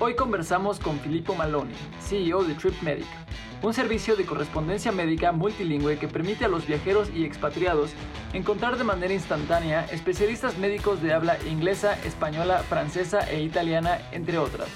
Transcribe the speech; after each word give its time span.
Hoy 0.00 0.16
conversamos 0.16 0.80
con 0.80 0.98
Filippo 0.98 1.36
Maloni, 1.36 1.72
CEO 2.00 2.42
de 2.42 2.54
TripMedic, 2.54 3.06
un 3.62 3.72
servicio 3.72 4.16
de 4.16 4.26
correspondencia 4.26 4.90
médica 4.90 5.30
multilingüe 5.30 6.00
que 6.00 6.08
permite 6.08 6.44
a 6.44 6.48
los 6.48 6.66
viajeros 6.66 7.10
y 7.14 7.24
expatriados 7.24 7.92
encontrar 8.32 8.76
de 8.76 8.82
manera 8.82 9.14
instantánea 9.14 9.84
especialistas 9.92 10.58
médicos 10.58 11.00
de 11.00 11.12
habla 11.12 11.38
inglesa, 11.48 11.96
española, 12.04 12.58
francesa 12.68 13.20
e 13.30 13.44
italiana, 13.44 14.00
entre 14.10 14.38
otras. 14.38 14.68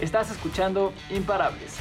Estás 0.00 0.30
escuchando 0.30 0.92
Imparables. 1.10 1.78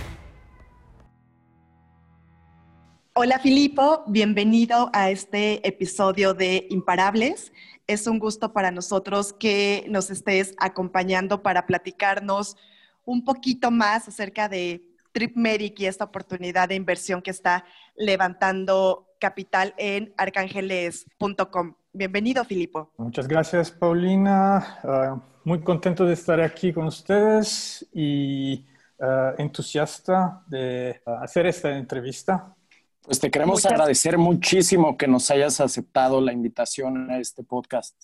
Hola 3.14 3.40
Filippo, 3.40 4.04
bienvenido 4.08 4.90
a 4.92 5.12
este 5.12 5.66
episodio 5.68 6.34
de 6.34 6.68
Imparables. 6.72 7.54
Es 7.88 8.08
un 8.08 8.18
gusto 8.18 8.52
para 8.52 8.72
nosotros 8.72 9.34
que 9.34 9.86
nos 9.90 10.10
estés 10.10 10.56
acompañando 10.58 11.44
para 11.44 11.68
platicarnos 11.68 12.58
un 13.06 13.24
poquito 13.24 13.70
más 13.70 14.08
acerca 14.08 14.50
de 14.50 14.82
TripMedic 15.12 15.80
y 15.80 15.86
esta 15.86 16.06
oportunidad 16.06 16.70
de 16.70 16.76
inversión 16.76 17.22
que 17.22 17.30
está 17.30 17.64
levantando 17.95 19.08
capital 19.20 19.73
en 19.78 20.14
arcángeles.com. 20.18 21.76
Bienvenido, 21.94 22.44
Filipo. 22.44 22.92
Muchas 22.98 23.28
gracias, 23.28 23.72
Paulina. 23.72 24.80
Ah, 24.84 25.22
muy 25.44 25.62
contento 25.62 26.06
de 26.06 26.14
estar 26.14 26.42
aquí 26.42 26.73
con 26.73 26.88
ustedes 26.88 27.88
y 27.94 28.66
ah, 29.00 29.36
entusiasta 29.38 30.44
de 30.48 31.02
ah, 31.06 31.20
hacer 31.22 31.45
esta 31.45 31.78
entrevista. 31.78 32.56
Pues 33.05 33.20
te 33.20 33.30
queremos 33.30 33.64
agradecer 33.68 34.18
muchísimo 34.18 34.98
que 34.98 35.08
nos 35.08 35.30
hayas 35.30 35.62
aceptado 35.62 36.20
la 36.22 36.34
invitación 36.34 37.12
a 37.12 37.20
este 37.20 37.44
podcast. 37.44 37.95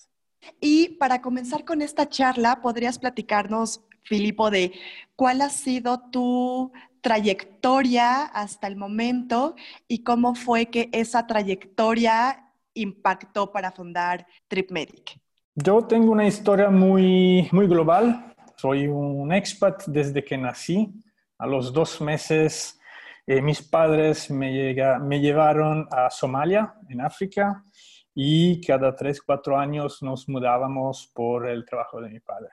Y 0.60 0.90
para 0.90 1.20
comenzar 1.20 1.64
con 1.64 1.82
esta 1.82 2.08
charla, 2.08 2.60
¿podrías 2.62 3.00
platicarnos, 3.00 3.82
Filipo, 4.04 4.50
de 4.50 4.72
cuál 5.16 5.40
ha 5.40 5.50
sido 5.50 6.00
tu 6.10 6.72
trayectoria 7.00 8.22
hasta 8.26 8.68
el 8.68 8.76
momento 8.76 9.56
y 9.88 10.04
cómo 10.04 10.36
fue 10.36 10.66
que 10.66 10.88
esa 10.92 11.26
trayectoria 11.26 12.52
impactó 12.74 13.50
para 13.50 13.72
fundar 13.72 14.24
TripMedic? 14.46 15.18
Yo 15.56 15.82
tengo 15.82 16.12
una 16.12 16.28
historia 16.28 16.70
muy, 16.70 17.48
muy 17.50 17.66
global. 17.66 18.34
Soy 18.54 18.86
un 18.86 19.32
expat 19.32 19.82
desde 19.86 20.24
que 20.24 20.38
nací. 20.38 20.92
A 21.38 21.46
los 21.48 21.72
dos 21.72 22.00
meses 22.00 22.78
eh, 23.26 23.40
mis 23.40 23.62
padres 23.62 24.30
me, 24.30 24.74
llevaron 25.20 25.86
a 25.92 26.10
Somalia, 26.10 26.74
en 26.88 27.00
África, 27.00 27.64
y 28.14 28.60
cada 28.60 28.94
tres, 28.96 29.22
cuatro 29.22 29.56
años 29.56 30.02
nos 30.02 30.28
mudábamos 30.28 31.10
por 31.14 31.48
el 31.48 31.64
trabajo 31.64 32.00
de 32.00 32.10
mi 32.10 32.20
padre. 32.20 32.50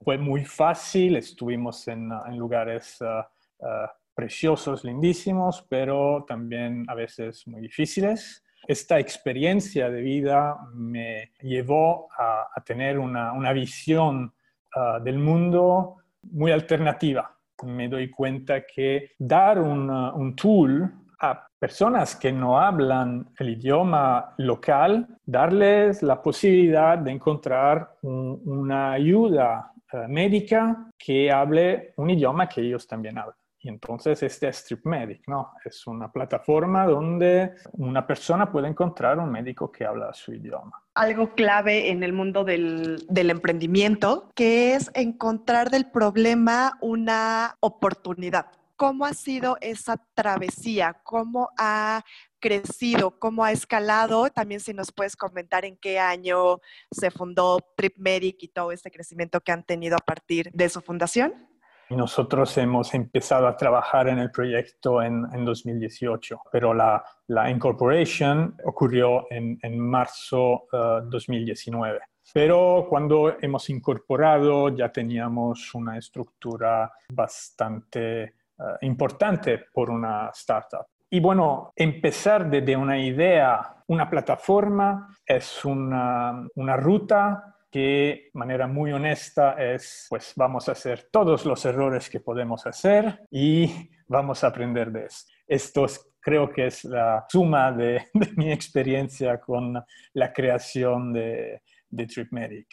Fue 0.00 0.18
muy 0.18 0.44
fácil, 0.44 1.16
estuvimos 1.16 1.86
en, 1.88 2.10
lugares 2.36 3.02
ah, 3.02 3.28
ah, 3.62 3.92
preciosos, 4.14 4.84
lindísimos, 4.84 5.66
pero 5.68 6.24
también 6.26 6.84
a 6.88 6.94
veces 6.94 7.46
muy 7.48 7.60
difíciles. 7.60 8.44
Esta 8.66 9.00
experiencia 9.00 9.90
de 9.90 10.00
vida 10.02 10.56
me 10.72 11.32
llevó 11.40 12.08
a, 12.16 12.62
tener 12.64 12.98
una, 12.98 13.52
visión 13.52 14.32
ah, 14.76 15.00
del 15.02 15.18
mundo 15.18 15.96
muy 16.22 16.52
alternativa 16.52 17.36
me 17.62 17.88
doy 17.88 18.10
cuenta 18.10 18.62
que 18.66 19.12
dar 19.18 19.58
un 19.58 20.34
tool 20.36 20.92
a 21.20 21.46
personas 21.58 22.16
que 22.16 22.32
no 22.32 22.58
hablan 22.58 23.30
el 23.38 23.50
idioma 23.50 24.34
local, 24.38 25.06
darles 25.24 26.02
la 26.02 26.20
posibilidad 26.20 26.98
de 26.98 27.12
encontrar 27.12 27.96
una 28.02 28.92
ayuda 28.92 29.72
eh, 29.92 30.06
médica 30.08 30.90
que 30.98 31.30
hable 31.30 31.92
un 31.96 32.10
idioma 32.10 32.48
que 32.48 32.62
ellos 32.62 32.86
también 32.88 33.18
hablan. 33.18 33.36
Y 33.64 33.68
entonces 33.68 34.20
este 34.24 34.48
es 34.48 34.64
TripMedic, 34.64 35.28
¿no? 35.28 35.52
Es 35.64 35.86
una 35.86 36.10
plataforma 36.10 36.84
donde 36.84 37.54
una 37.74 38.04
persona 38.04 38.50
puede 38.50 38.66
encontrar 38.66 39.18
un 39.20 39.30
médico 39.30 39.70
que 39.70 39.84
habla 39.84 40.12
su 40.12 40.34
idioma. 40.34 40.82
Algo 40.94 41.34
clave 41.34 41.90
en 41.90 42.02
el 42.02 42.12
mundo 42.12 42.42
del, 42.42 43.06
del 43.08 43.30
emprendimiento, 43.30 44.30
que 44.34 44.74
es 44.74 44.90
encontrar 44.94 45.70
del 45.70 45.88
problema 45.90 46.76
una 46.80 47.56
oportunidad. 47.60 48.46
¿Cómo 48.74 49.04
ha 49.04 49.14
sido 49.14 49.56
esa 49.60 49.96
travesía? 50.14 51.00
¿Cómo 51.04 51.50
ha 51.56 52.02
crecido? 52.40 53.16
¿Cómo 53.20 53.44
ha 53.44 53.52
escalado? 53.52 54.28
También 54.30 54.58
si 54.58 54.74
nos 54.74 54.90
puedes 54.90 55.14
comentar 55.14 55.64
en 55.64 55.76
qué 55.76 56.00
año 56.00 56.58
se 56.90 57.12
fundó 57.12 57.60
TripMedic 57.76 58.42
y 58.42 58.48
todo 58.48 58.72
este 58.72 58.90
crecimiento 58.90 59.40
que 59.40 59.52
han 59.52 59.62
tenido 59.62 59.94
a 59.94 60.04
partir 60.04 60.50
de 60.52 60.68
su 60.68 60.80
fundación. 60.80 61.51
Nosotros 61.90 62.56
hemos 62.58 62.94
empezado 62.94 63.46
a 63.46 63.56
trabajar 63.56 64.08
en 64.08 64.18
el 64.18 64.30
proyecto 64.30 65.02
en, 65.02 65.44
2018, 65.44 66.40
pero 66.50 66.72
la, 66.72 67.04
la, 67.26 67.50
incorporation 67.50 68.56
ocurrió 68.64 69.26
en, 69.30 69.58
en 69.62 69.78
marzo 69.78 70.68
uh, 70.72 71.02
2019. 71.04 72.00
Pero 72.32 72.86
cuando 72.88 73.36
hemos 73.40 73.68
incorporado 73.68 74.74
ya 74.74 74.90
teníamos 74.90 75.74
una 75.74 75.98
estructura 75.98 76.90
bastante 77.12 78.34
uh, 78.58 78.64
importante 78.80 79.64
por 79.72 79.90
una 79.90 80.30
startup. 80.32 80.86
Y 81.10 81.20
bueno, 81.20 81.72
empezar 81.76 82.48
desde 82.48 82.74
una 82.74 82.98
idea, 82.98 83.84
una 83.88 84.08
plataforma, 84.08 85.14
es 85.26 85.62
una, 85.62 86.46
una 86.54 86.76
ruta 86.76 87.51
que 87.72 88.28
manera 88.34 88.66
muy 88.66 88.92
honesta 88.92 89.52
es, 89.52 90.06
pues 90.10 90.34
vamos 90.36 90.68
a 90.68 90.72
hacer 90.72 91.08
todos 91.10 91.46
los 91.46 91.64
errores 91.64 92.10
que 92.10 92.20
podemos 92.20 92.66
hacer 92.66 93.20
y 93.30 93.90
vamos 94.06 94.44
a 94.44 94.48
aprender 94.48 94.92
de 94.92 95.06
eso. 95.06 95.26
Esto 95.48 95.86
creo 96.20 96.52
que 96.52 96.66
es 96.66 96.84
la 96.84 97.24
suma 97.30 97.72
de, 97.72 98.08
mi 98.36 98.52
experiencia 98.52 99.40
con 99.40 99.82
la 100.12 100.32
creación 100.34 101.14
de, 101.14 101.62
de 101.88 102.06
TripMedic. 102.06 102.68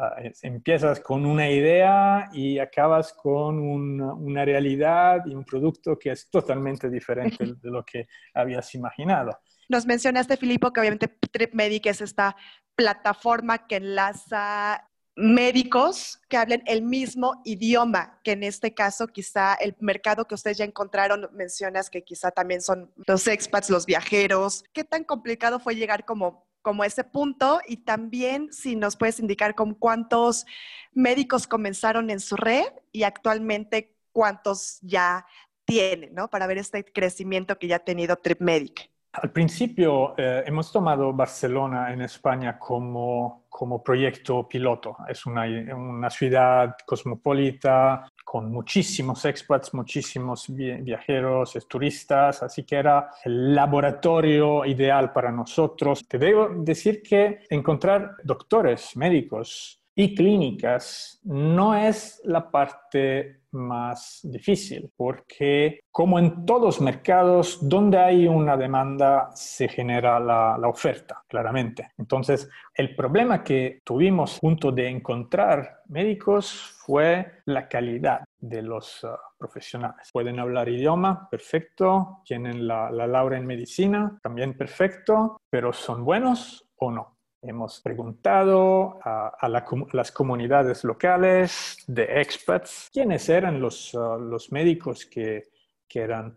Ah, 0.00 0.16
empiezas 0.42 1.00
con 1.00 1.26
una 1.26 1.50
idea 1.50 2.30
y 2.32 2.58
acabas 2.58 3.12
con 3.12 3.58
una 3.58 4.44
realidad 4.44 5.26
y 5.26 5.34
un 5.34 5.44
producto 5.44 5.98
que 5.98 6.12
es 6.12 6.30
totalmente 6.30 6.88
diferente 6.88 7.44
de 7.60 7.70
lo 7.70 7.84
que 7.84 8.06
habías 8.32 8.74
imaginado. 8.74 9.40
Nos 9.68 9.86
mencionaste, 9.86 10.36
Filipo, 10.36 10.72
que 10.72 10.80
obviamente 10.80 11.08
TripMedic 11.08 11.86
es 11.86 12.00
esta 12.00 12.36
plataforma 12.74 13.66
que 13.66 13.76
enlaza 13.76 14.88
médicos 15.18 16.20
que 16.28 16.36
hablen 16.36 16.62
el 16.66 16.82
mismo 16.82 17.42
idioma, 17.44 18.20
que 18.22 18.32
en 18.32 18.44
este 18.44 18.72
caso 18.72 19.08
quizá 19.08 19.54
el 19.54 19.74
mercado 19.80 20.26
que 20.26 20.36
ustedes 20.36 20.58
ya 20.58 20.64
encontraron, 20.64 21.28
mencionas 21.32 21.90
que 21.90 22.04
quizá 22.04 22.30
también 22.30 22.62
son 22.62 22.92
los 23.06 23.26
expats, 23.26 23.68
los 23.68 23.84
viajeros. 23.84 24.64
¿Qué 24.72 24.84
tan 24.84 25.02
complicado 25.02 25.58
fue 25.58 25.74
llegar 25.74 26.04
como, 26.04 26.46
como 26.62 26.84
ese 26.84 27.02
punto? 27.02 27.60
Y 27.66 27.78
también 27.78 28.52
si 28.52 28.76
nos 28.76 28.96
puedes 28.96 29.18
indicar 29.18 29.56
con 29.56 29.74
cuántos 29.74 30.46
médicos 30.92 31.48
comenzaron 31.48 32.10
en 32.10 32.20
su 32.20 32.36
red 32.36 32.68
y 32.92 33.02
actualmente 33.02 33.96
cuántos 34.12 34.78
ya 34.82 35.26
tienen, 35.64 36.14
¿no? 36.14 36.30
Para 36.30 36.46
ver 36.46 36.58
este 36.58 36.84
crecimiento 36.84 37.58
que 37.58 37.66
ya 37.66 37.76
ha 37.76 37.80
tenido 37.80 38.16
TripMedic. 38.16 38.88
Al 39.20 39.32
principio 39.32 40.14
eh, 40.16 40.44
hemos 40.46 40.70
tomado 40.70 41.12
Barcelona 41.12 41.92
en 41.92 42.02
España 42.02 42.58
como, 42.58 43.46
como 43.48 43.82
proyecto 43.82 44.48
piloto. 44.48 44.96
Es 45.08 45.26
una, 45.26 45.44
una, 45.74 46.08
ciudad 46.08 46.76
cosmopolita 46.86 48.06
con 48.24 48.52
muchísimos 48.52 49.24
expats, 49.24 49.74
muchísimos 49.74 50.46
viajeros, 50.48 51.58
turistas, 51.68 52.42
así 52.42 52.62
que 52.62 52.76
era 52.76 53.10
el 53.24 53.54
laboratorio 53.54 54.64
ideal 54.64 55.12
para 55.12 55.32
nosotros. 55.32 56.06
Te 56.06 56.18
debo 56.18 56.50
decir 56.50 57.02
que 57.02 57.40
encontrar 57.50 58.16
doctores, 58.22 58.96
médicos 58.96 59.82
y 59.96 60.14
clínicas 60.14 61.18
no 61.24 61.74
es 61.74 62.20
la 62.24 62.48
parte 62.48 63.37
más 63.52 64.20
difícil, 64.22 64.90
porque 64.96 65.80
como 65.90 66.18
en 66.18 66.44
todos 66.44 66.80
mercados, 66.80 67.58
donde 67.60 67.98
hay 67.98 68.26
una 68.26 68.56
demanda 68.56 69.30
se 69.34 69.68
genera 69.68 70.20
la, 70.20 70.68
oferta, 70.68 71.24
claramente. 71.26 71.92
Entonces, 71.98 72.48
el 72.74 72.94
problema 72.94 73.42
que 73.42 73.80
tuvimos 73.84 74.38
junto 74.38 74.70
de 74.70 74.88
encontrar 74.88 75.82
médicos 75.88 76.76
fue 76.84 77.40
la 77.46 77.68
calidad 77.68 78.24
de 78.38 78.62
los 78.62 79.02
uh, 79.04 79.08
profesionales. 79.38 80.10
Pueden 80.12 80.38
hablar 80.38 80.68
idioma, 80.68 81.28
perfecto, 81.30 82.20
tienen 82.24 82.66
la, 82.66 82.90
la 82.90 83.06
laura 83.06 83.38
en 83.38 83.46
medicina, 83.46 84.18
también 84.22 84.56
perfecto, 84.56 85.40
pero 85.50 85.72
¿son 85.72 86.04
buenos 86.04 86.68
o 86.76 86.90
no? 86.90 87.17
Hemos 87.40 87.80
preguntado 87.80 88.98
a, 89.04 89.48
las 89.92 90.10
comunidades 90.10 90.82
locales 90.82 91.84
de 91.86 92.20
expats 92.20 92.90
quiénes 92.92 93.28
eran 93.28 93.60
los, 93.60 93.94
uh, 93.94 94.18
los 94.18 94.50
médicos 94.50 95.06
que, 95.06 95.44
que 95.86 96.00
eran 96.00 96.36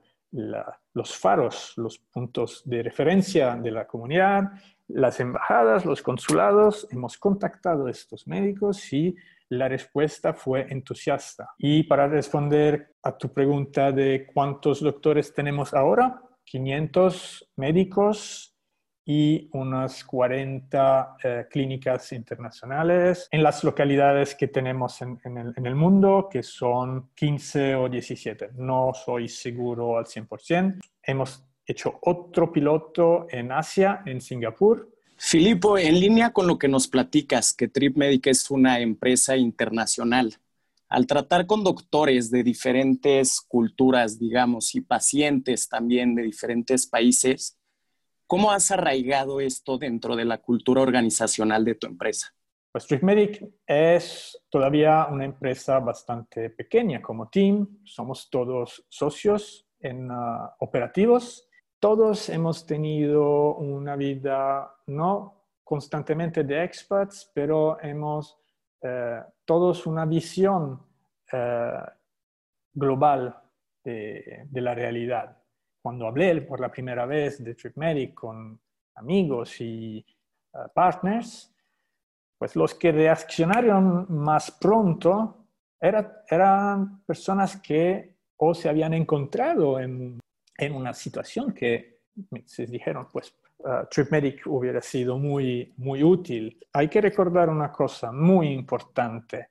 los 0.93 1.17
faros, 1.17 1.73
los 1.75 1.97
puntos 1.97 2.61
de 2.65 2.83
referencia 2.83 3.55
de 3.55 3.71
la 3.71 3.85
comunidad, 3.85 4.43
las 4.87 5.19
embajadas, 5.19 5.85
los 5.85 6.01
consulados. 6.01 6.87
Hemos 6.91 7.17
contactado 7.17 7.87
a 7.87 7.91
estos 7.91 8.27
médicos 8.27 8.93
y 8.93 9.15
la 9.49 9.67
respuesta 9.67 10.33
fue 10.33 10.67
entusiasta. 10.69 11.53
Y 11.57 11.83
para 11.83 12.07
responder 12.07 12.95
a 13.03 13.17
tu 13.17 13.33
pregunta 13.33 13.91
de 13.91 14.27
cuántos 14.33 14.81
doctores 14.81 15.33
tenemos 15.33 15.73
ahora, 15.73 16.21
500 16.45 17.51
médicos 17.57 18.50
y 19.05 19.49
unas 19.53 20.03
40 20.03 21.17
eh, 21.23 21.45
clínicas 21.49 22.11
internacionales 22.11 23.27
en 23.31 23.43
las 23.43 23.63
localidades 23.63 24.35
que 24.35 24.47
tenemos 24.47 25.01
en, 25.01 25.19
el, 25.23 25.53
en, 25.55 25.65
el, 25.65 25.75
mundo, 25.75 26.29
que 26.31 26.43
son 26.43 27.09
15 27.15 27.75
o 27.75 27.89
17. 27.89 28.51
No 28.55 28.91
soy 28.93 29.27
seguro 29.27 29.97
al 29.97 30.05
100%. 30.05 30.79
Hemos 31.03 31.43
hecho 31.65 31.99
otro 32.01 32.51
piloto 32.51 33.27
en 33.29 33.51
Asia, 33.51 34.03
en 34.05 34.21
Singapur, 34.21 34.91
Filipo, 35.23 35.77
en 35.77 35.99
línea 35.99 36.33
con 36.33 36.47
lo 36.47 36.57
que 36.57 36.67
nos 36.67 36.87
platicas, 36.87 37.53
que 37.53 37.67
TripMedic 37.67 38.25
es 38.25 38.49
una 38.49 38.79
empresa 38.79 39.37
internacional, 39.37 40.35
al 40.89 41.05
tratar 41.05 41.45
con 41.45 41.63
doctores 41.63 42.31
de 42.31 42.41
diferentes 42.41 43.39
culturas, 43.39 44.17
digamos, 44.17 44.73
y 44.73 44.81
pacientes 44.81 45.69
también 45.69 46.15
de 46.15 46.23
diferentes 46.23 46.87
países, 46.87 47.55
¿cómo 48.31 48.51
has 48.51 48.71
arraigado 48.71 49.41
esto 49.41 49.77
dentro 49.77 50.15
de 50.15 50.25
la 50.25 50.37
cultura 50.37 50.81
organizacional 50.81 51.65
de 51.65 51.75
tu 51.75 51.87
empresa? 51.87 52.27
Pues 52.71 52.87
TripMedic 52.87 53.43
es 53.67 54.41
todavía 54.49 55.07
una 55.11 55.25
empresa 55.25 55.79
bastante 55.79 56.49
pequeña 56.49 57.01
como 57.01 57.29
team, 57.29 57.79
somos 57.83 58.29
todos 58.29 58.85
socios 58.89 59.67
en 59.79 60.09
ah, 60.09 60.55
operativos 60.59 61.49
todos 61.81 62.29
hemos 62.29 62.67
tenido 62.67 63.55
una 63.55 63.95
vida 63.95 64.71
no 64.85 65.47
constantemente 65.63 66.43
de 66.43 66.63
expats, 66.63 67.31
pero 67.33 67.81
hemos 67.81 68.37
eh, 68.83 69.19
todos 69.43 69.87
una 69.87 70.05
visión 70.05 70.79
eh, 71.33 71.81
global 72.71 73.35
de, 73.83 74.47
la 74.51 74.75
realidad. 74.75 75.40
Cuando 75.81 76.07
hablé 76.07 76.41
por 76.41 76.59
la 76.59 76.71
primera 76.71 77.05
vez 77.05 77.43
de 77.43 77.55
TripMedic 77.55 78.13
con 78.13 78.59
amigos 78.95 79.59
y 79.61 79.97
eh, 79.97 80.57
partners, 80.73 81.53
pues 82.37 82.55
los 82.55 82.75
que 82.75 82.91
reaccionaron 82.91 84.07
más 84.09 84.51
pronto 84.51 85.37
eran 85.79 87.03
personas 87.05 87.57
que 87.57 88.15
o 88.37 88.53
se 88.53 88.69
habían 88.69 88.93
encontrado 88.93 89.79
en 89.79 90.19
en 90.61 90.75
una 90.75 90.93
situación 90.93 91.53
que 91.53 92.01
se 92.45 92.67
dijeron, 92.67 93.07
pues 93.11 93.33
uh, 93.59 93.87
TripMedic 93.89 94.45
hubiera 94.45 94.79
sido 94.79 95.17
muy, 95.17 95.73
muy 95.77 96.03
útil. 96.03 96.65
Hay 96.73 96.87
que 96.87 97.01
recordar 97.01 97.49
una 97.49 97.71
cosa 97.71 98.11
muy 98.11 98.49
importante. 98.49 99.49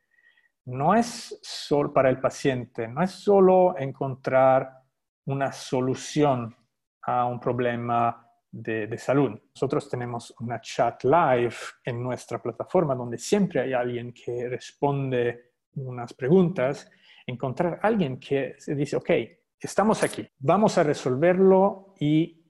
No 0.66 0.94
es 0.94 1.38
solo 1.42 1.92
para 1.92 2.10
el 2.10 2.20
paciente, 2.20 2.86
no 2.86 3.02
es 3.02 3.10
solo 3.10 3.76
encontrar 3.76 4.79
una 5.26 5.52
solución 5.52 6.55
a 7.02 7.26
un 7.26 7.40
problema 7.40 8.26
de, 8.50 8.87
de, 8.87 8.99
salud. 8.99 9.38
Nosotros 9.55 9.88
tenemos 9.88 10.34
una 10.40 10.61
chat 10.61 11.05
live 11.05 11.55
en 11.84 12.02
nuestra 12.02 12.43
plataforma 12.43 12.94
donde 12.94 13.19
siempre 13.19 13.61
hay 13.61 13.72
alguien 13.72 14.12
que 14.12 14.49
responde 14.49 15.52
unas 15.75 16.12
preguntas. 16.14 16.90
Encontrar 17.26 17.75
a 17.82 17.87
alguien 17.87 18.19
que 18.19 18.56
se 18.58 18.75
dice, 18.75 18.96
ok, 18.96 19.11
estamos 19.58 20.02
aquí, 20.02 20.26
vamos 20.38 20.78
a 20.78 20.82
resolverlo 20.82 21.94
y 21.99 22.40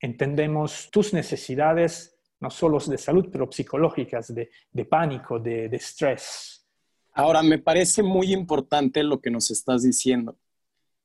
entendemos 0.00 0.90
tus 0.90 1.12
necesidades, 1.14 2.20
no 2.40 2.50
solo 2.50 2.78
de 2.78 2.98
salud, 2.98 3.28
pero 3.32 3.50
psicológicas, 3.50 4.34
de, 4.34 4.84
pánico, 4.84 5.38
de, 5.38 5.68
de 5.68 5.76
estrés. 5.76 6.66
Ahora, 7.14 7.42
me 7.42 7.58
parece 7.58 8.02
muy 8.02 8.32
importante 8.32 9.02
lo 9.02 9.20
que 9.20 9.30
nos 9.30 9.50
estás 9.50 9.82
diciendo. 9.82 10.36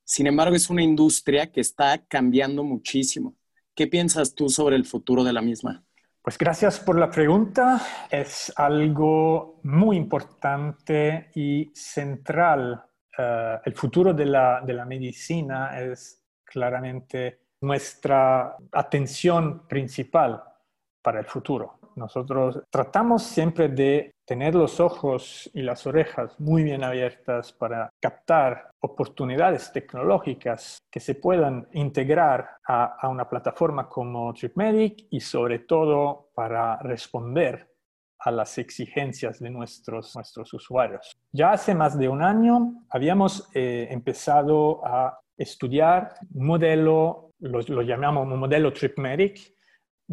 Sin 0.03 0.27
embargo, 0.27 0.55
es 0.55 0.69
una 0.69 0.83
industria 0.83 1.51
que 1.51 1.61
está 1.61 1.97
cambiando 2.05 2.63
muchísimo. 2.63 3.35
¿Qué 3.75 3.87
piensas 3.87 4.35
tú 4.35 4.49
sobre 4.49 4.75
el 4.75 4.85
futuro 4.85 5.23
de 5.23 5.33
la 5.33 5.41
misma? 5.41 5.83
Pues 6.21 6.37
gracias 6.37 6.79
por 6.79 6.97
la 6.97 7.09
pregunta. 7.09 7.81
Es 8.09 8.53
algo 8.55 9.59
muy 9.63 9.97
importante 9.97 11.31
y 11.35 11.71
central 11.73 12.85
eh, 13.17 13.59
el 13.63 13.73
futuro 13.73 14.13
de 14.13 14.25
la, 14.25 14.61
de 14.61 14.73
la 14.73 14.85
medicina 14.85 15.79
es 15.79 16.23
claramente 16.43 17.41
nuestra 17.61 18.57
atención 18.71 19.67
principal 19.67 20.43
para 21.01 21.19
el 21.19 21.25
futuro. 21.25 21.79
Nosotros 21.95 22.61
tratamos 22.69 23.23
siempre 23.23 23.69
de 23.69 24.13
tener 24.25 24.55
los 24.55 24.79
ojos 24.79 25.49
y 25.53 25.61
las 25.61 25.85
orejas 25.85 26.39
muy 26.39 26.63
bien 26.63 26.83
abiertas 26.83 27.51
para 27.51 27.89
captar 28.01 28.71
oportunidades 28.79 29.71
tecnológicas 29.71 30.79
que 30.91 30.99
se 30.99 31.15
puedan 31.15 31.67
integrar 31.73 32.57
a, 32.67 33.07
una 33.09 33.29
plataforma 33.29 33.87
como 33.89 34.33
TripMedic 34.33 35.07
y 35.09 35.19
sobre 35.19 35.59
todo 35.59 36.29
para 36.33 36.77
responder 36.77 37.69
a 38.19 38.31
las 38.31 38.57
exigencias 38.57 39.39
de 39.39 39.49
nuestros, 39.49 40.15
nuestros 40.15 40.53
usuarios. 40.53 41.11
Ya 41.31 41.51
hace 41.51 41.75
más 41.75 41.97
de 41.97 42.07
un 42.07 42.23
año 42.23 42.85
habíamos 42.89 43.49
eh, 43.53 43.87
empezado 43.91 44.85
a 44.85 45.19
estudiar 45.37 46.13
un 46.33 46.45
modelo, 46.45 47.31
lo, 47.39 47.59
lo 47.59 47.81
llamamos 47.81 48.25
un 48.25 48.39
modelo 48.39 48.71
TripMedic, 48.71 49.52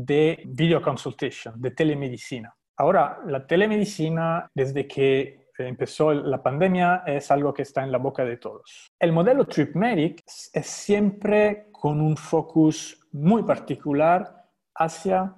de 0.05 0.43
video 0.47 0.81
consultation, 0.81 1.61
de 1.61 1.73
telemedicina. 1.73 2.55
Ahora, 2.77 3.19
la 3.27 3.47
telemedicina, 3.47 4.51
desde 4.55 4.87
que 4.87 5.49
empezó 5.59 6.13
la 6.15 6.43
pandemia, 6.43 7.03
es 7.07 7.31
algo 7.31 7.53
que 7.53 7.63
está 7.63 7.85
en 7.85 7.93
la 7.93 7.99
boca 7.99 8.25
de 8.25 8.39
todos. 8.39 8.91
El 8.99 9.13
modelo 9.13 9.45
TripMedic 9.45 10.23
es 10.53 10.67
siempre 10.67 11.67
con 11.71 12.01
un 12.01 12.17
focus 12.17 13.07
muy 13.13 13.43
particular 13.43 14.47
hacia 14.75 15.35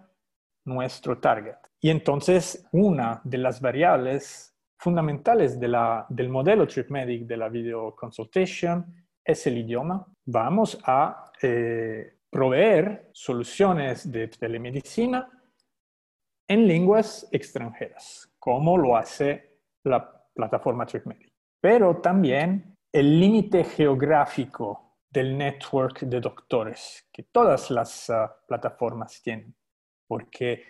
nuestro 0.64 1.18
target. 1.18 1.56
Y 1.80 1.90
entonces 1.90 2.68
una 2.70 3.20
de 3.24 3.38
las 3.38 3.60
variables 3.60 4.54
fundamentales 4.78 5.58
del 5.58 6.28
modelo 6.28 6.68
TripMedic 6.68 7.26
de 7.26 7.36
la 7.36 7.48
video 7.48 7.96
consultation 7.96 8.86
es 9.24 9.44
el 9.48 9.58
idioma. 9.58 10.06
Vamos 10.24 10.78
a 10.84 11.32
eh, 11.42 12.18
proveer 12.32 13.10
soluciones 13.12 14.10
de 14.10 14.28
telemedicina 14.28 15.28
en 16.48 16.66
lenguas 16.66 17.28
extranjeras, 17.30 18.32
como 18.38 18.78
lo 18.78 18.96
hace 18.96 19.58
la 19.84 20.26
plataforma 20.32 20.86
TripMedic. 20.86 21.30
Pero 21.60 22.00
también 22.00 22.78
el 22.90 23.20
límite 23.20 23.64
geográfico 23.64 24.96
del 25.10 25.36
network 25.36 26.00
de 26.00 26.20
doctores 26.20 27.06
que 27.12 27.24
todas 27.24 27.70
las 27.70 28.08
ah, 28.08 28.34
plataformas 28.48 29.20
tienen, 29.22 29.54
porque 30.06 30.64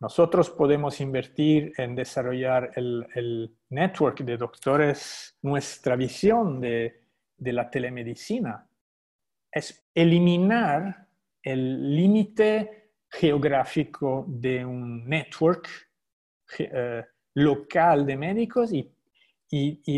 nosotros 0.00 0.50
podemos 0.50 1.00
invertir 1.00 1.72
en 1.78 1.94
desarrollar 1.94 2.70
el, 2.76 3.56
network 3.70 4.20
de 4.20 4.36
doctores. 4.36 5.36
Nuestra 5.42 5.96
visión 5.96 6.60
de, 6.60 7.00
la 7.38 7.70
telemedicina 7.70 8.67
es 9.58 9.88
eliminar 9.94 11.08
el 11.42 11.94
límite 11.94 12.92
geográfico 13.10 14.24
de 14.28 14.64
un 14.64 15.08
network 15.08 15.68
eh, 16.58 17.04
local 17.34 18.06
de 18.06 18.16
médicos 18.16 18.72
y, 18.72 18.90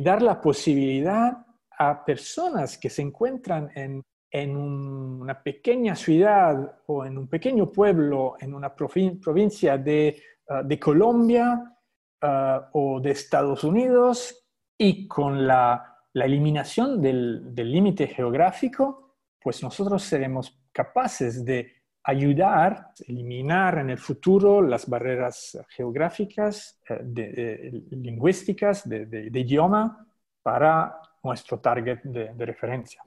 dar 0.03 0.23
la 0.23 0.41
posibilidad 0.41 1.45
a 1.79 2.05
personas 2.05 2.79
que 2.79 2.89
se 2.89 3.03
encuentran 3.03 3.71
en 3.75 4.57
una 4.57 5.43
pequeña 5.43 5.97
ciudad 5.97 6.81
o 6.87 7.05
en 7.05 7.19
un 7.19 7.27
pequeño 7.27 7.67
pueblo, 7.67 8.37
en 8.39 8.55
una 8.55 8.75
provincia 8.75 9.77
de, 9.77 10.23
ah, 10.49 10.63
Colombia 10.81 11.77
ah, 12.23 12.71
o 12.73 13.01
de 13.01 13.11
Estados 13.11 13.65
Unidos, 13.65 14.47
y 14.79 15.09
con 15.09 15.47
la, 15.47 15.87
eliminación 16.13 17.01
del 17.01 17.55
límite 17.55 18.09
geográfico, 18.09 19.10
pues 19.43 19.63
nosotros 19.63 20.03
seremos 20.03 20.59
capaces 20.73 21.45
de 21.45 21.73
ayudar, 22.03 22.93
eliminar 23.07 23.79
en 23.79 23.91
el 23.91 23.99
futuro 23.99 24.63
las 24.63 24.89
barreras 24.89 25.59
geográficas, 25.69 26.79
eh, 26.89 27.71
lingüísticas, 27.91 28.89
de, 28.89 29.31
idioma, 29.35 30.07
para 30.43 30.97
nuestro 31.23 31.59
target 31.61 32.01
de 32.03 32.47
referencia. 32.47 33.03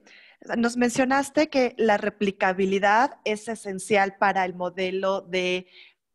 Nos 0.57 0.75
mencionaste 0.75 1.49
que 1.49 1.73
la 1.77 1.97
replicabilidad 1.97 3.11
es 3.23 3.47
esencial 3.47 4.17
para 4.17 4.43
el 4.43 4.53
modelo 4.53 5.21
de 5.21 5.67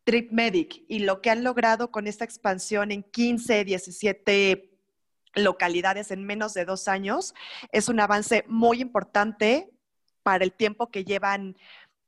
TripMedic 0.04 0.84
y 0.86 1.00
lo 1.00 1.22
que 1.22 1.30
han 1.30 1.42
logrado 1.44 1.90
con 1.90 2.06
esta 2.06 2.24
expansión 2.24 2.92
en 2.92 3.02
15, 3.02 3.64
17 3.64 4.70
localidades 5.34 6.10
en 6.10 6.24
menos 6.24 6.52
de 6.54 6.64
dos 6.64 6.88
años 6.88 7.34
es 7.72 7.88
un 7.88 8.00
avance 8.00 8.44
muy 8.48 8.80
importante 8.80 9.70
para 10.28 10.44
el 10.44 10.52
tiempo 10.52 10.90
que 10.90 11.06
llevan, 11.06 11.56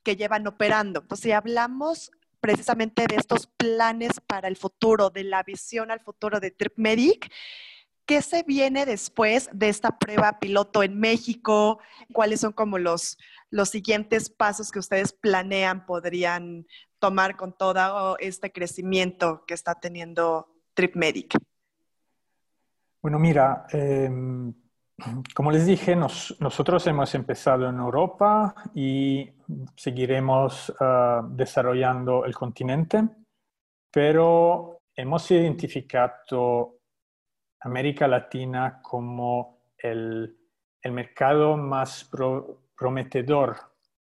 que 0.03 0.15
llevan 0.15 0.47
operando. 0.47 1.01
Entonces, 1.01 1.23
si 1.23 1.33
hablamos 1.33 2.11
precisamente 2.39 3.07
de 3.09 3.17
estos 3.17 3.47
planes 3.47 4.21
para 4.27 4.47
el 4.47 4.57
futuro, 4.57 5.09
de 5.09 5.25
la 5.25 5.43
visión 5.43 5.91
al 5.91 6.01
futuro 6.01 6.39
de 6.39 6.51
TripMedic, 6.51 7.33
¿Qué 8.05 8.23
se 8.23 8.43
viene 8.43 8.87
después 8.87 9.49
de 9.53 9.69
esta 9.69 9.97
prueba 9.97 10.41
piloto 10.41 10.83
en 10.83 10.99
México? 10.99 11.79
¿Cuáles 12.13 12.41
son 12.41 12.53
como 12.53 12.77
los, 12.77 13.17
los 13.51 13.69
siguientes 13.69 14.29
pasos 14.29 14.73
que 14.73 14.81
ustedes 14.81 15.13
planean 15.13 15.87
podrían 15.87 16.67
tomar 16.99 17.37
con 17.37 17.57
todo 17.57 18.19
este 18.19 18.51
crecimiento 18.51 19.45
que 19.47 19.55
está 19.55 19.77
teniendo 19.77 20.49
TripMedic? 20.75 21.39
Bueno, 23.01 23.21
mira, 23.21 23.67
em, 23.71 24.53
como 25.35 25.51
les 25.51 25.67
dije, 25.67 25.97
nosotros 25.97 26.87
hemos 26.87 27.15
empezado 27.15 27.69
en 27.69 27.79
Europa 27.79 28.55
y 28.75 29.31
seguiremos 29.77 30.73
ah, 30.81 31.23
desarrollando 31.29 32.25
el 32.25 32.35
continente, 32.35 33.09
pero 33.91 34.83
hemos 34.95 35.31
identificado 35.31 36.79
América 37.61 38.09
Latina 38.09 38.81
como 38.83 39.59
el, 39.77 40.37
mercado 40.85 41.57
más 41.59 42.11
prometedor 42.75 43.57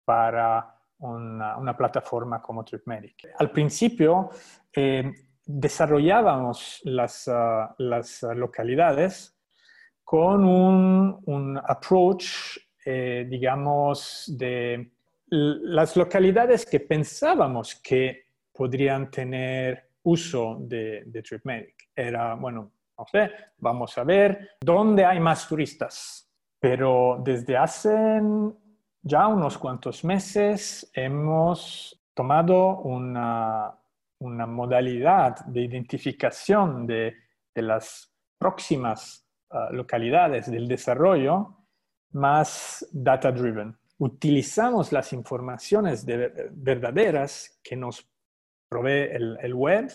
para 0.04 0.74
una, 0.98 1.76
plataforma 1.76 2.42
como 2.42 2.62
TripMedic. 2.62 3.30
Al 3.38 3.50
principio 3.50 4.30
eh, 4.74 5.10
desarrollábamos 5.46 6.80
las, 6.84 7.26
ah, 7.28 7.74
las, 7.78 8.22
localidades 8.22 9.37
con 10.08 10.42
un, 10.42 11.60
approach, 11.62 12.56
eh, 12.82 13.26
digamos, 13.28 14.24
de 14.38 14.90
las 15.26 15.96
localidades 15.96 16.64
que 16.64 16.80
pensábamos 16.80 17.74
que 17.74 18.24
podrían 18.50 19.10
tener 19.10 19.90
uso 20.04 20.56
de, 20.60 21.02
de 21.04 21.22
TripMedic. 21.22 21.90
Era, 21.94 22.34
bueno, 22.36 22.72
no 22.96 23.04
sé, 23.12 23.30
vamos 23.58 23.98
a 23.98 24.04
ver 24.04 24.52
dónde 24.60 25.04
hay 25.04 25.20
más 25.20 25.46
turistas. 25.46 26.26
Pero 26.58 27.20
desde 27.22 27.58
hace 27.58 28.20
ya 29.02 29.26
unos 29.26 29.58
cuantos 29.58 30.04
meses 30.04 30.90
hemos 30.94 32.02
tomado 32.14 32.78
una, 32.78 33.74
modalidad 34.20 35.44
de 35.46 35.60
identificación 35.60 36.86
de, 36.86 37.14
las 37.54 38.10
próximas 38.38 39.27
ah, 39.50 39.68
localidades 39.72 40.50
del 40.50 40.68
desarrollo 40.68 41.56
más 42.12 42.86
data-driven. 42.92 43.76
Utilizamos 43.98 44.92
las 44.92 45.12
informaciones 45.12 46.06
verdaderas 46.06 47.60
que 47.62 47.76
nos 47.76 48.08
provee 48.68 49.10
el 49.12 49.54
web 49.54 49.90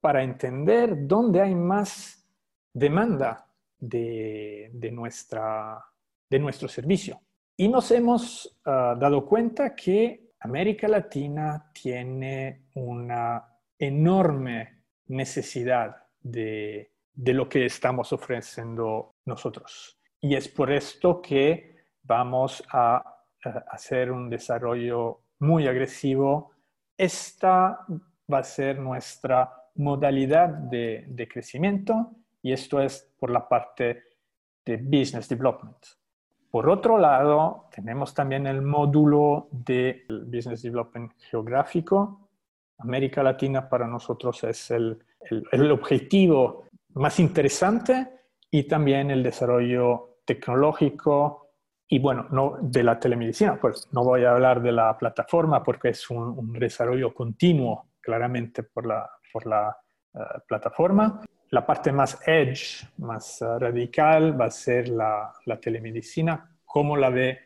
para 0.00 0.22
entender 0.22 1.06
dónde 1.06 1.40
hay 1.40 1.54
más 1.54 2.28
demanda 2.74 3.46
de, 3.78 4.90
nuestra, 4.92 5.82
de 6.28 6.38
nuestro 6.38 6.68
servicio. 6.68 7.20
Y 7.56 7.68
nos 7.68 7.90
hemos 7.90 8.60
ah, 8.64 8.96
dado 8.98 9.24
cuenta 9.24 9.74
que 9.74 10.32
América 10.40 10.88
Latina 10.88 11.70
tiene 11.72 12.66
una 12.74 13.44
enorme 13.78 14.82
necesidad 15.06 15.96
de, 16.20 16.93
de 17.14 17.32
lo 17.32 17.48
que 17.48 17.66
estamos 17.66 18.12
ofreciendo 18.12 19.12
nosotros. 19.24 19.98
Y 20.20 20.34
es 20.34 20.48
por 20.48 20.72
esto 20.72 21.20
que 21.22 21.74
vamos 22.02 22.62
a, 22.72 23.10
hacer 23.70 24.10
un 24.10 24.30
desarrollo 24.30 25.20
muy 25.40 25.68
agresivo. 25.68 26.52
Esta 26.96 27.84
va 28.32 28.38
a 28.38 28.42
ser 28.42 28.78
nuestra 28.78 29.52
modalidad 29.74 30.48
de, 30.48 31.28
crecimiento 31.30 32.12
y 32.40 32.52
esto 32.52 32.80
es 32.80 33.12
por 33.18 33.30
la 33.30 33.46
parte 33.46 34.04
de 34.64 34.78
Business 34.78 35.28
Development. 35.28 35.76
Por 36.50 36.70
otro 36.70 36.96
lado, 36.96 37.68
tenemos 37.74 38.14
también 38.14 38.46
el 38.46 38.62
módulo 38.62 39.48
de 39.50 40.06
Business 40.08 40.62
Development 40.62 41.12
geográfico. 41.18 42.30
América 42.78 43.22
Latina 43.22 43.68
para 43.68 43.86
nosotros 43.86 44.42
es 44.44 44.70
el, 44.70 45.04
el, 45.52 45.70
objetivo 45.70 46.64
más 46.94 47.18
interesante 47.20 48.08
y 48.50 48.64
también 48.64 49.10
el 49.10 49.22
desarrollo 49.22 50.18
tecnológico 50.24 51.50
y 51.88 51.98
bueno, 51.98 52.26
no 52.30 52.56
de 52.60 52.82
la 52.82 52.98
telemedicina, 52.98 53.60
pues 53.60 53.88
no 53.92 54.04
voy 54.04 54.24
a 54.24 54.32
hablar 54.32 54.62
de 54.62 54.72
la 54.72 54.96
plataforma 54.96 55.62
porque 55.62 55.90
es 55.90 56.08
un, 56.10 56.22
un 56.38 56.52
desarrollo 56.54 57.12
continuo 57.12 57.90
claramente 58.00 58.62
por 58.62 58.86
la, 58.86 59.10
por 59.32 59.46
la 59.46 59.76
eh, 60.14 60.18
plataforma. 60.46 61.22
La 61.50 61.66
parte 61.66 61.90
más 61.92 62.20
edge, 62.26 62.86
más 62.98 63.42
eh, 63.42 63.58
radical, 63.58 64.40
va 64.40 64.46
a 64.46 64.50
ser 64.50 64.88
la, 64.88 65.32
telemedicina, 65.60 66.56
como 66.64 66.96
la 66.96 67.10
ve 67.10 67.38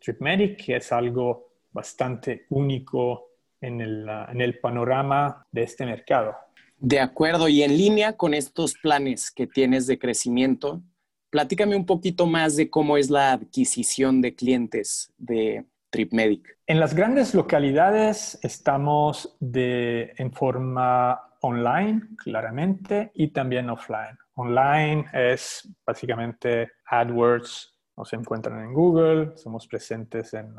TripMedic, 0.00 0.64
que 0.64 0.76
es 0.76 0.92
algo 0.92 1.52
bastante 1.72 2.46
único 2.50 3.32
en 3.60 3.80
el, 3.80 4.08
eh, 4.08 4.26
en 4.30 4.40
el 4.40 4.58
panorama 4.58 5.46
de 5.50 5.62
este 5.64 5.84
mercado. 5.84 6.34
De 6.78 7.00
acuerdo, 7.00 7.48
y 7.48 7.62
en 7.62 7.76
línea 7.76 8.16
con 8.16 8.34
estos 8.34 8.74
planes 8.74 9.30
que 9.30 9.46
tienes 9.46 9.86
de 9.86 9.98
crecimiento, 9.98 10.82
platícame 11.30 11.76
un 11.76 11.86
poquito 11.86 12.26
más 12.26 12.56
de 12.56 12.70
cómo 12.70 12.96
es 12.96 13.10
la 13.10 13.32
adquisición 13.32 14.20
de 14.20 14.34
clientes 14.34 15.12
de 15.16 15.64
TripMedic. 15.90 16.58
En 16.66 16.80
las 16.80 16.94
grandes 16.94 17.34
localidades 17.34 18.38
estamos 18.42 19.36
en 19.40 20.32
forma 20.32 21.20
online, 21.40 22.02
claramente, 22.16 23.12
y 23.14 23.28
también 23.28 23.70
offline. 23.70 24.18
Online 24.34 25.04
es 25.12 25.68
básicamente 25.86 26.72
AdWords, 26.86 27.74
nos 27.96 28.12
encuentran 28.12 28.60
en 28.64 28.72
Google, 28.72 29.36
somos 29.36 29.66
presentes 29.66 30.34
en, 30.34 30.54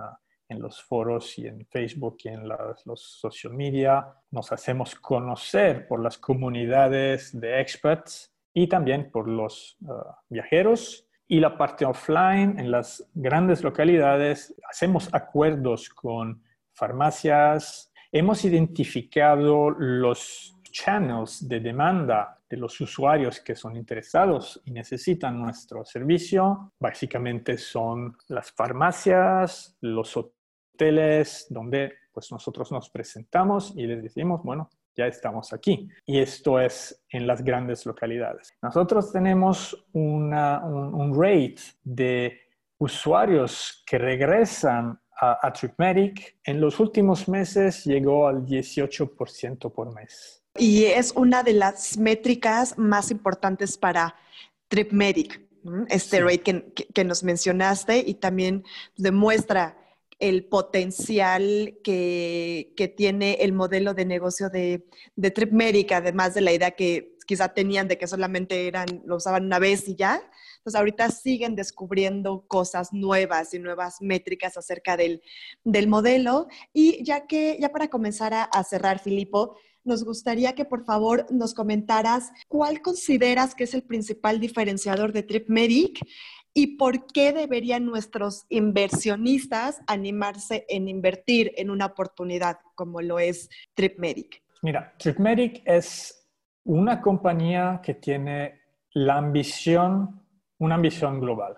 en 0.48 0.62
los 0.62 0.82
foros 0.84 1.38
y 1.38 1.48
en 1.48 1.66
Facebook 1.66 2.18
y 2.24 2.30
en 2.30 2.48
los 2.48 3.02
social 3.20 3.54
media, 3.54 4.08
nos 4.32 4.52
hacemos 4.52 4.96
conocer 4.96 5.88
por 5.88 6.02
las 6.02 6.18
comunidades 6.18 7.40
de 7.40 7.60
experts 7.60 8.34
y 8.54 8.68
también 8.68 9.12
por 9.12 9.28
los 9.28 9.78
uh, 9.82 9.94
viajeros. 10.30 11.08
Y 11.28 11.40
la 11.40 11.58
parte 11.58 11.86
offline, 11.86 12.60
en 12.60 12.70
las 12.70 13.10
grandes 13.16 13.64
localidades, 13.64 14.56
hacemos 14.70 15.12
acuerdos 15.12 15.90
con 15.90 16.44
farmacias, 16.72 17.92
hemos 18.12 18.46
identificado 18.46 19.72
los 19.72 20.56
channels 20.72 21.48
de 21.48 21.60
demanda 21.60 22.40
de 22.50 22.58
los 22.58 22.80
usuarios 22.80 23.40
que 23.40 23.56
son 23.56 23.76
interesados 23.76 24.62
y 24.66 24.72
necesitan 24.72 25.40
nuestro 25.40 25.84
servicio, 25.84 26.74
básicamente 26.80 27.58
son 27.58 28.16
las 28.28 28.52
farmacias, 28.52 29.76
los 29.82 30.16
hoteles, 30.16 31.48
donde 31.50 31.94
pues 32.12 32.32
nosotros 32.32 32.72
nos 32.72 32.90
presentamos 32.90 33.74
y 33.76 33.88
les 33.88 34.02
decimos, 34.02 34.42
bueno, 34.44 34.70
ya 34.96 35.08
estamos 35.08 35.52
aquí. 35.52 35.90
Y 36.06 36.20
esto 36.20 36.60
es 36.60 37.04
en 37.10 37.28
las 37.28 37.44
grandes 37.44 37.86
localidades. 37.86 38.54
Nosotros 38.62 39.12
tenemos 39.12 39.86
una, 39.92 40.64
un, 40.64 41.14
rate 41.14 41.58
de 41.84 42.40
usuarios 42.78 43.84
que 43.86 43.98
regresan 43.98 44.98
a, 45.20 45.46
a 45.46 45.52
TripMedic. 45.52 46.38
En 46.44 46.62
los 46.62 46.80
últimos 46.80 47.28
meses 47.28 47.84
llegó 47.84 48.28
al 48.28 48.46
18% 48.46 49.72
por 49.74 49.94
mes. 49.94 50.45
Y 50.58 50.86
es 50.86 51.12
una 51.16 51.44
de 51.44 51.54
las 51.54 51.98
métricas 51.98 52.78
más 52.78 53.12
importantes 53.12 53.78
para 53.78 54.16
TripMedic, 54.70 55.42
este 55.90 56.22
rate 56.22 56.72
que, 56.94 57.04
nos 57.04 57.24
mencionaste 57.24 57.98
y 58.06 58.16
también 58.16 58.64
demuestra 58.96 59.78
el 60.20 60.46
potencial 60.46 61.78
que, 61.84 62.94
tiene 62.96 63.34
el 63.42 63.52
modelo 63.52 63.94
de 63.94 64.06
negocio 64.06 64.50
de, 64.50 64.88
de 65.16 65.32
TripMedic, 65.32 65.92
además 65.92 66.34
de 66.34 66.42
la 66.42 66.54
idea 66.54 66.72
que 66.72 67.16
quizá 67.26 67.50
tenían 67.50 67.88
de 67.88 67.98
que 67.98 68.08
solamente 68.08 68.68
eran, 68.68 69.02
lo 69.06 69.18
usaban 69.18 69.46
una 69.46 69.60
vez 69.60 69.88
y 69.90 69.96
ya. 69.96 70.22
Entonces 70.58 70.80
ahorita 70.80 71.12
siguen 71.12 71.56
descubriendo 71.56 72.46
cosas 72.48 72.94
nuevas 72.94 73.54
y 73.54 73.60
nuevas 73.60 74.02
métricas 74.02 74.58
acerca 74.58 74.96
del, 74.96 75.22
modelo. 75.88 76.48
Y 76.74 77.04
ya 77.04 77.28
que, 77.28 77.58
ya 77.60 77.70
para 77.70 77.90
comenzar 77.90 78.34
a, 78.34 78.44
a 78.44 78.64
cerrar, 78.64 79.00
Filipo, 79.00 79.58
nos 79.86 80.04
gustaría 80.04 80.54
que 80.54 80.66
por 80.66 80.84
favor 80.84 81.26
nos 81.32 81.54
comentaras 81.54 82.32
cuál 82.48 82.82
consideras 82.82 83.56
que 83.56 83.64
es 83.66 83.74
el 83.74 83.84
principal 83.84 84.40
diferenciador 84.40 85.14
de 85.14 85.24
TripMedic 85.24 86.00
y 86.54 86.78
por 86.78 87.06
qué 87.08 87.34
deberían 87.34 87.86
nuestros 87.86 88.46
inversionistas 88.50 89.82
animarse 89.88 90.66
en 90.70 90.88
invertir 90.88 91.52
en 91.58 91.70
una 91.70 91.88
oportunidad 91.88 92.60
como 92.76 93.02
lo 93.02 93.20
es 93.20 93.50
TripMedic. 93.74 94.42
Mira, 94.62 94.94
TripMedic 94.98 95.62
es 95.66 96.28
una 96.64 97.02
compañía 97.02 97.82
que 97.84 97.96
tiene 97.96 98.62
la 98.94 99.18
ambición, 99.18 100.22
una 100.58 100.76
ambición 100.76 101.20
global. 101.20 101.58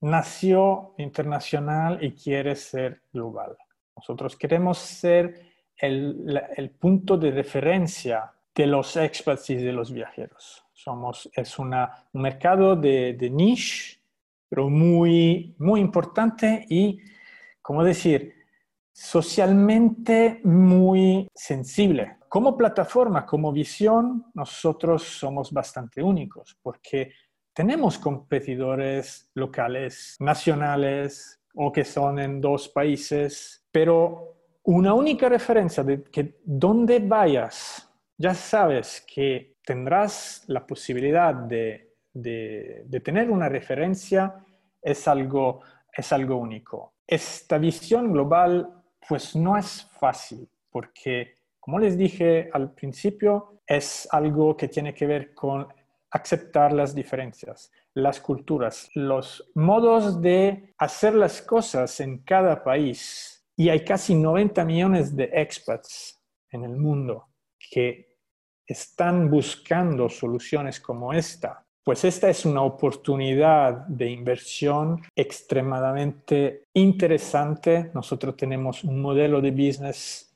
Nació 0.00 0.94
internacional 0.98 2.02
y 2.04 2.12
quiere 2.12 2.56
ser 2.56 3.02
global. 3.12 3.56
Nosotros 3.96 4.36
queremos 4.36 4.78
ser 4.78 5.53
el, 5.76 6.70
punto 6.78 7.16
de 7.16 7.30
referencia 7.30 8.32
de 8.54 8.66
los 8.66 8.96
expats 8.96 9.50
y 9.50 9.56
de 9.56 9.72
los 9.72 9.92
viajeros. 9.92 10.64
Somos, 10.72 11.28
es 11.34 11.58
una, 11.58 12.06
un 12.12 12.22
mercado 12.22 12.76
de, 12.76 13.14
de 13.14 13.30
niche, 13.30 14.00
pero 14.48 14.70
muy, 14.70 15.54
muy 15.58 15.80
importante 15.80 16.64
y, 16.68 16.98
¿cómo 17.60 17.82
decir?, 17.82 18.34
socialmente 18.92 20.40
muy 20.44 21.28
sensible. 21.34 22.18
Como 22.28 22.56
plataforma, 22.56 23.26
como 23.26 23.52
visión, 23.52 24.26
nosotros 24.34 25.02
somos 25.02 25.50
bastante 25.52 26.00
únicos 26.00 26.56
porque 26.62 27.12
tenemos 27.52 27.98
competidores 27.98 29.30
locales, 29.34 30.16
nacionales 30.20 31.40
o 31.54 31.72
que 31.72 31.84
son 31.84 32.18
en 32.18 32.40
dos 32.40 32.68
países, 32.68 33.64
pero 33.70 34.33
una 34.64 34.94
única 34.94 35.28
referencia 35.28 35.82
de 35.82 36.02
que 36.04 36.40
donde 36.44 36.98
vayas, 36.98 37.90
ya 38.16 38.34
sabes 38.34 39.04
que 39.06 39.56
tendrás 39.64 40.44
la 40.46 40.66
posibilidad 40.66 41.34
de, 41.34 41.94
de 42.12 43.00
tener 43.04 43.30
una 43.30 43.48
referencia, 43.48 44.44
es 44.80 45.08
algo, 45.08 45.60
es 45.92 46.12
algo 46.12 46.36
único. 46.36 46.94
Esta 47.06 47.58
visión 47.58 48.12
global 48.12 48.82
pues 49.08 49.34
no 49.34 49.56
es 49.56 49.86
fácil 49.98 50.48
porque, 50.70 51.34
como 51.60 51.78
les 51.78 51.96
dije 51.96 52.50
al 52.52 52.72
principio, 52.72 53.60
es 53.66 54.08
algo 54.10 54.56
que 54.56 54.68
tiene 54.68 54.92
que 54.92 55.06
ver 55.06 55.34
con 55.34 55.66
aceptar 56.10 56.72
las 56.72 56.94
diferencias, 56.94 57.72
las 57.94 58.20
culturas, 58.20 58.90
los 58.94 59.50
modos 59.54 60.20
de 60.20 60.74
hacer 60.78 61.14
las 61.14 61.42
cosas 61.42 61.98
en 62.00 62.18
cada 62.18 62.62
país. 62.62 63.33
Y 63.56 63.68
hay 63.68 63.84
casi 63.84 64.14
90 64.14 64.64
millones 64.64 65.14
de 65.14 65.30
expats 65.32 66.20
en 66.50 66.64
el 66.64 66.76
mundo 66.76 67.28
que 67.58 68.16
están 68.66 69.30
buscando 69.30 70.08
soluciones 70.08 70.80
como 70.80 71.12
esta. 71.12 71.64
Pues 71.84 72.04
esta 72.04 72.30
es 72.30 72.46
una 72.46 72.62
oportunidad 72.62 73.86
de 73.86 74.10
inversión 74.10 75.02
extremadamente 75.14 76.64
interesante. 76.72 77.90
Nosotros 77.92 78.36
tenemos 78.36 78.84
un 78.84 79.02
modelo 79.02 79.40
de 79.42 79.50
business 79.50 80.34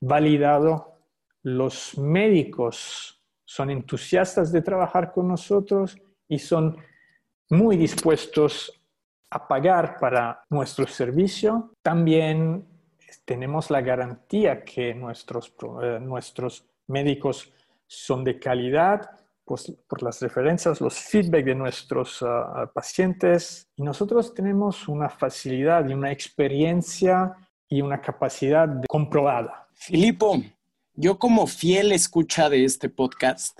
validado. 0.00 0.98
Los 1.42 1.96
médicos 1.96 3.22
son 3.46 3.70
entusiastas 3.70 4.52
de 4.52 4.60
trabajar 4.60 5.10
con 5.10 5.28
nosotros 5.28 5.96
y 6.28 6.38
son 6.38 6.76
muy 7.48 7.76
dispuestos 7.76 8.73
a 9.34 9.48
pagar 9.48 9.98
para 9.98 10.44
nuestro 10.48 10.86
servicio. 10.86 11.72
También 11.82 12.64
tenemos 13.24 13.68
la 13.68 13.80
garantía 13.80 14.64
que 14.64 14.94
nuestros, 14.94 15.52
eh, 15.82 15.98
nuestros 16.00 16.64
médicos 16.86 17.52
son 17.86 18.22
de 18.22 18.38
calidad 18.38 19.10
pues, 19.44 19.72
por 19.88 20.04
las 20.04 20.20
referencias, 20.22 20.80
los 20.80 20.94
feedback 20.94 21.44
de 21.46 21.54
nuestros 21.56 22.22
ah, 22.22 22.70
pacientes. 22.72 23.66
Y 23.76 23.82
nosotros 23.82 24.32
tenemos 24.34 24.86
una 24.86 25.08
facilidad 25.08 25.88
y 25.88 25.94
una 25.94 26.12
experiencia 26.12 27.34
y 27.68 27.82
una 27.82 28.00
capacidad 28.00 28.68
comprobada. 28.88 29.66
Filipo, 29.74 30.40
yo 30.94 31.18
como 31.18 31.48
fiel 31.48 31.90
escucha 31.90 32.48
de 32.48 32.64
este 32.64 32.88
podcast, 32.88 33.58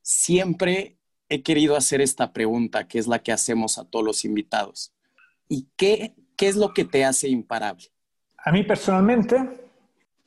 siempre 0.00 0.97
he 1.28 1.42
querido 1.42 1.76
hacer 1.76 2.00
esta 2.00 2.32
pregunta, 2.32 2.86
que 2.88 2.98
es 2.98 3.06
la 3.06 3.18
que 3.18 3.32
hacemos 3.32 3.78
a 3.78 3.84
todos 3.84 4.04
los 4.04 4.24
invitados. 4.24 4.92
¿Y 5.48 5.68
qué, 5.76 6.14
qué 6.36 6.48
es 6.48 6.56
lo 6.56 6.72
que 6.72 6.84
te 6.84 7.04
hace 7.04 7.28
imparable? 7.28 7.86
A 8.38 8.52
mí 8.52 8.62
personalmente, 8.62 9.70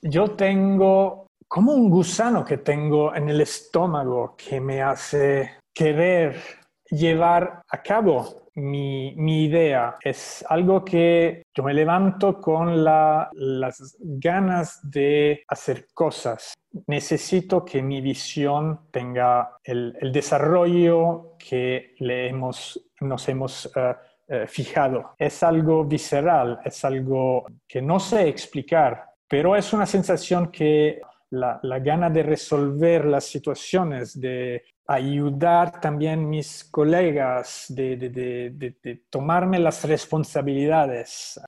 yo 0.01 0.31
tengo 0.31 1.27
como 1.47 1.73
un 1.73 1.89
gusano 1.89 2.45
que 2.45 2.57
tengo 2.57 3.13
en 3.15 3.29
el 3.29 3.41
estómago 3.41 4.35
que 4.37 4.61
me 4.61 4.81
hace 4.81 5.57
querer 5.73 6.41
llevar 6.89 7.61
a 7.67 7.81
cabo 7.81 8.40
mi, 8.55 9.45
idea. 9.45 9.97
Es 10.03 10.45
algo 10.47 10.83
que 10.83 11.43
yo 11.53 11.63
me 11.63 11.73
levanto 11.73 12.39
con 12.39 12.83
las 12.83 13.97
ganas 13.99 14.79
de 14.83 15.43
hacer 15.47 15.87
cosas. 15.93 16.53
Necesito 16.87 17.63
que 17.65 17.81
mi 17.81 18.01
visión 18.01 18.87
tenga 18.91 19.57
el, 19.63 20.11
desarrollo 20.11 21.35
que 21.37 21.95
le 21.99 22.29
hemos, 22.29 22.81
nos 23.01 23.27
hemos 23.29 23.71
eh, 23.75 23.95
eh, 24.27 24.47
fijado. 24.47 25.15
Es 25.17 25.43
algo 25.43 25.83
visceral, 25.85 26.59
es 26.63 26.85
algo 26.85 27.45
que 27.67 27.81
no 27.81 27.99
sé 27.99 28.27
explicar, 28.27 29.05
pero 29.27 29.55
es 29.55 29.73
una 29.73 29.85
sensación 29.85 30.51
que 30.51 31.01
la, 31.31 31.59
gana 31.79 32.09
de 32.09 32.23
resolver 32.23 33.05
las 33.05 33.25
situaciones, 33.25 34.19
de 34.19 34.63
ayudar 34.87 35.79
también 35.79 36.29
mis 36.29 36.63
colegas, 36.63 37.65
de, 37.69 39.01
tomarme 39.09 39.59
las 39.59 39.83
responsabilidades. 39.83 41.39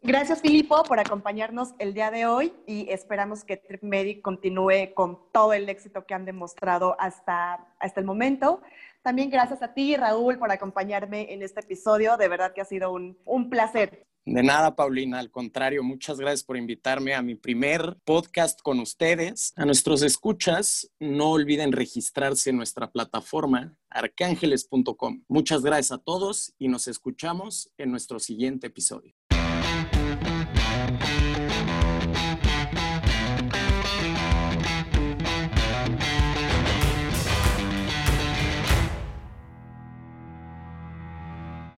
Gracias, 0.00 0.40
Filipo, 0.40 0.84
por 0.84 1.00
acompañarnos 1.00 1.74
el 1.78 1.92
día 1.92 2.10
de 2.10 2.26
hoy 2.26 2.54
y 2.66 2.88
esperamos 2.90 3.44
que 3.44 3.56
TripMedic 3.56 4.22
continúe 4.22 4.94
con 4.94 5.18
todo 5.32 5.52
el 5.52 5.68
éxito 5.68 6.06
que 6.06 6.14
han 6.14 6.24
demostrado 6.24 6.96
hasta, 7.00 7.74
hasta 7.80 8.00
el 8.00 8.06
momento. 8.06 8.62
También 9.02 9.28
gracias 9.28 9.60
a 9.62 9.74
ti, 9.74 9.96
Raúl, 9.96 10.38
por 10.38 10.52
acompañarme 10.52 11.32
en 11.32 11.42
este 11.42 11.60
episodio. 11.60 12.16
De 12.16 12.28
verdad 12.28 12.52
que 12.52 12.60
ha 12.60 12.64
sido 12.64 12.92
un, 12.92 13.18
un 13.24 13.50
placer. 13.50 14.07
De 14.28 14.42
nada, 14.42 14.76
Paulina. 14.76 15.20
Al 15.20 15.30
contrario, 15.30 15.82
muchas 15.82 16.20
gracias 16.20 16.44
por 16.44 16.58
invitarme 16.58 17.14
a 17.14 17.22
mi 17.22 17.34
primer 17.34 17.96
podcast 18.04 18.60
con 18.60 18.78
ustedes. 18.78 19.54
A 19.56 19.64
nuestros 19.64 20.02
escuchas, 20.02 20.90
no 21.00 21.30
olviden 21.30 21.72
registrarse 21.72 22.50
en 22.50 22.58
nuestra 22.58 22.92
plataforma 22.92 23.74
arcángeles.com. 23.88 25.24
Muchas 25.28 25.62
gracias 25.62 25.92
a 25.92 26.02
todos 26.02 26.52
y 26.58 26.68
nos 26.68 26.88
escuchamos 26.88 27.72
en 27.78 27.90
nuestro 27.90 28.18
siguiente 28.18 28.66
episodio. 28.66 29.14